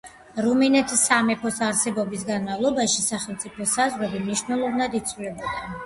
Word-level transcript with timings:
რუმინეთის 0.45 1.03
სამეფოს 1.09 1.59
არსებობის 1.67 2.25
განმავლობაში 2.31 3.07
სახელმწიფოს 3.11 3.79
საზღვრები 3.79 4.27
მნიშვნელოვნად 4.27 5.03
იცვლებოდა. 5.05 5.67